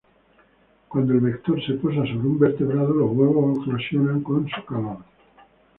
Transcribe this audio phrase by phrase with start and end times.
[0.87, 4.97] Cuando el vector se posa sobre un vertebrado, los huevos eclosionan con su calor.